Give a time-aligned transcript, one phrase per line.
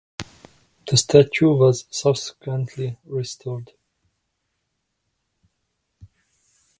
[0.87, 3.69] The statue was subsequently restored.